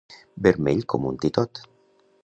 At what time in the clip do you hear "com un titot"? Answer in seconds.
0.95-1.65